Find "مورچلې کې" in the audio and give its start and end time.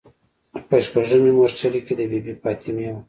1.37-1.93